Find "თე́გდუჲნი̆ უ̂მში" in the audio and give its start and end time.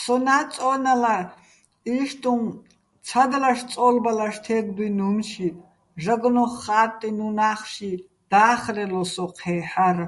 4.44-5.48